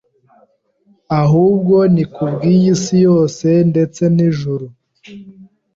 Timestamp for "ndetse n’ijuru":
3.71-4.65